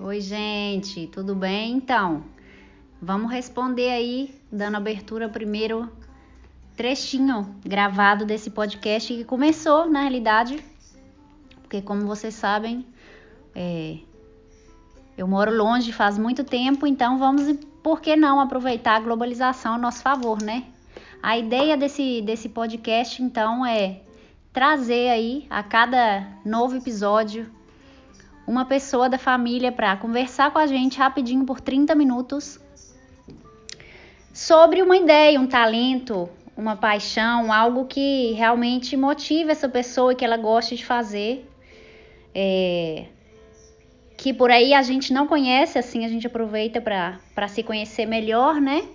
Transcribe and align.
Oi, 0.00 0.20
gente, 0.20 1.08
tudo 1.08 1.34
bem? 1.34 1.72
Então, 1.72 2.22
vamos 3.02 3.32
responder 3.32 3.90
aí, 3.90 4.32
dando 4.50 4.76
abertura 4.76 5.28
primeiro 5.28 5.90
trechinho 6.76 7.56
gravado 7.66 8.24
desse 8.24 8.48
podcast 8.48 9.12
que 9.12 9.24
começou, 9.24 9.90
na 9.90 10.02
realidade, 10.02 10.64
porque 11.62 11.82
como 11.82 12.06
vocês 12.06 12.32
sabem, 12.34 12.86
é, 13.56 13.98
eu 15.16 15.26
moro 15.26 15.52
longe 15.52 15.92
faz 15.92 16.16
muito 16.16 16.44
tempo, 16.44 16.86
então 16.86 17.18
vamos, 17.18 17.58
por 17.82 18.00
que 18.00 18.14
não 18.14 18.38
aproveitar 18.38 18.98
a 18.98 19.00
globalização 19.00 19.74
a 19.74 19.78
nosso 19.78 20.00
favor, 20.00 20.40
né? 20.40 20.62
A 21.20 21.36
ideia 21.36 21.76
desse, 21.76 22.22
desse 22.22 22.48
podcast, 22.48 23.20
então, 23.20 23.66
é 23.66 24.02
trazer 24.52 25.08
aí 25.08 25.44
a 25.50 25.60
cada 25.64 26.24
novo 26.44 26.76
episódio 26.76 27.57
uma 28.48 28.64
pessoa 28.64 29.10
da 29.10 29.18
família 29.18 29.70
para 29.70 29.94
conversar 29.98 30.50
com 30.50 30.58
a 30.58 30.66
gente 30.66 30.98
rapidinho 30.98 31.44
por 31.44 31.60
30 31.60 31.94
minutos 31.94 32.58
sobre 34.32 34.80
uma 34.80 34.96
ideia, 34.96 35.38
um 35.38 35.46
talento, 35.46 36.30
uma 36.56 36.74
paixão, 36.74 37.52
algo 37.52 37.84
que 37.84 38.32
realmente 38.32 38.96
motive 38.96 39.50
essa 39.50 39.68
pessoa 39.68 40.12
e 40.12 40.16
que 40.16 40.24
ela 40.24 40.38
goste 40.38 40.76
de 40.76 40.86
fazer. 40.86 41.46
É, 42.34 43.04
que 44.16 44.32
por 44.32 44.50
aí 44.50 44.72
a 44.72 44.80
gente 44.80 45.12
não 45.12 45.26
conhece, 45.26 45.78
assim 45.78 46.06
a 46.06 46.08
gente 46.08 46.26
aproveita 46.26 46.80
para 46.80 47.48
se 47.48 47.62
conhecer 47.62 48.06
melhor, 48.06 48.62
né? 48.62 48.88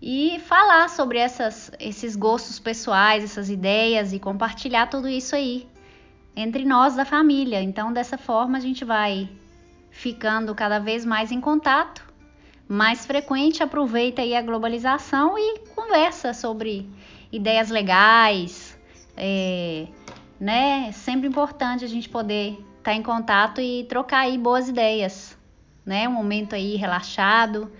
E 0.00 0.38
falar 0.40 0.90
sobre 0.90 1.18
essas, 1.18 1.72
esses 1.80 2.14
gostos 2.16 2.58
pessoais, 2.58 3.24
essas 3.24 3.48
ideias 3.48 4.12
e 4.12 4.18
compartilhar 4.18 4.88
tudo 4.88 5.08
isso 5.08 5.34
aí 5.34 5.66
entre 6.36 6.64
nós 6.64 6.94
da 6.94 7.04
família. 7.04 7.62
Então, 7.62 7.92
dessa 7.92 8.18
forma, 8.18 8.58
a 8.58 8.60
gente 8.60 8.84
vai 8.84 9.28
ficando 9.90 10.54
cada 10.54 10.78
vez 10.78 11.04
mais 11.04 11.30
em 11.30 11.40
contato, 11.40 12.04
mais 12.68 13.06
frequente, 13.06 13.62
aproveita 13.62 14.22
aí 14.22 14.34
a 14.34 14.42
globalização 14.42 15.38
e 15.38 15.60
conversa 15.74 16.34
sobre 16.34 16.88
ideias 17.30 17.70
legais, 17.70 18.76
é, 19.16 19.86
né? 20.40 20.86
É 20.88 20.92
sempre 20.92 21.28
importante 21.28 21.84
a 21.84 21.88
gente 21.88 22.08
poder 22.08 22.52
estar 22.52 22.90
tá 22.90 22.94
em 22.94 23.02
contato 23.02 23.60
e 23.60 23.84
trocar 23.84 24.20
aí 24.20 24.36
boas 24.36 24.68
ideias, 24.68 25.36
né? 25.86 26.08
Um 26.08 26.12
momento 26.12 26.54
aí 26.54 26.74
relaxado, 26.76 27.70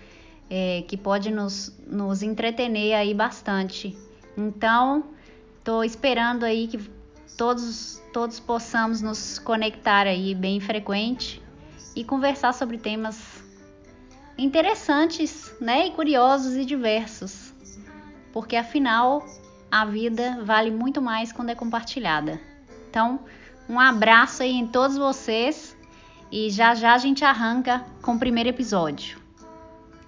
é, 0.48 0.84
que 0.86 0.96
pode 0.96 1.30
nos, 1.30 1.76
nos 1.86 2.22
entretener 2.22 2.96
aí 2.96 3.14
bastante. 3.14 3.96
Então, 4.36 5.04
estou 5.58 5.82
esperando 5.82 6.44
aí 6.44 6.68
que 6.68 6.78
todos, 7.36 8.00
todos 8.12 8.40
possamos 8.40 9.00
nos 9.00 9.38
conectar 9.38 10.06
aí 10.06 10.34
bem 10.34 10.60
frequente 10.60 11.42
e 11.94 12.04
conversar 12.04 12.52
sobre 12.52 12.78
temas 12.78 13.42
interessantes, 14.36 15.52
né? 15.60 15.86
E 15.86 15.90
curiosos 15.92 16.54
e 16.54 16.64
diversos. 16.64 17.52
Porque 18.32 18.56
afinal, 18.56 19.24
a 19.70 19.84
vida 19.84 20.40
vale 20.44 20.70
muito 20.70 21.00
mais 21.00 21.32
quando 21.32 21.50
é 21.50 21.54
compartilhada. 21.54 22.40
Então, 22.90 23.20
um 23.68 23.78
abraço 23.78 24.42
aí 24.42 24.52
em 24.52 24.66
todos 24.66 24.96
vocês 24.96 25.76
e 26.30 26.50
já 26.50 26.74
já 26.74 26.94
a 26.94 26.98
gente 26.98 27.24
arranca 27.24 27.84
com 28.02 28.14
o 28.14 28.18
primeiro 28.18 28.48
episódio. 28.48 29.18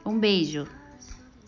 Um 0.04 0.18
beijo. 0.18 0.75